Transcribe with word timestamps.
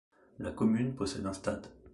La 0.39 0.49
commune 0.51 0.95
possède 0.95 1.27
un 1.27 1.33
stade. 1.33 1.67